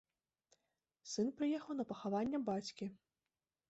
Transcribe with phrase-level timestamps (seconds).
[1.13, 2.85] Сын прыехаў на пахаванне бацькі.